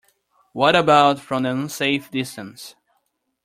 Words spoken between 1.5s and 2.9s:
unsafe distance?